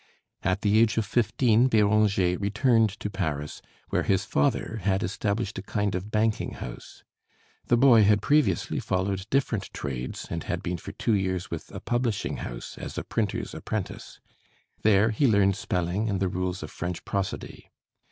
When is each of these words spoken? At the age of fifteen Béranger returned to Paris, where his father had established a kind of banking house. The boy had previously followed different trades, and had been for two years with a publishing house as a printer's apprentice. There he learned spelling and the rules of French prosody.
At 0.41 0.61
the 0.61 0.79
age 0.79 0.97
of 0.97 1.05
fifteen 1.05 1.69
Béranger 1.69 2.41
returned 2.41 2.89
to 3.01 3.09
Paris, 3.11 3.61
where 3.89 4.01
his 4.01 4.25
father 4.25 4.79
had 4.81 5.03
established 5.03 5.59
a 5.59 5.61
kind 5.61 5.93
of 5.93 6.09
banking 6.09 6.53
house. 6.53 7.03
The 7.67 7.77
boy 7.77 8.01
had 8.01 8.19
previously 8.19 8.79
followed 8.79 9.29
different 9.29 9.71
trades, 9.73 10.25
and 10.31 10.43
had 10.45 10.63
been 10.63 10.77
for 10.77 10.93
two 10.93 11.13
years 11.13 11.51
with 11.51 11.69
a 11.71 11.79
publishing 11.79 12.37
house 12.37 12.79
as 12.79 12.97
a 12.97 13.03
printer's 13.03 13.53
apprentice. 13.53 14.19
There 14.81 15.11
he 15.11 15.27
learned 15.27 15.55
spelling 15.55 16.09
and 16.09 16.19
the 16.19 16.29
rules 16.29 16.63
of 16.63 16.71
French 16.71 17.05
prosody. 17.05 17.69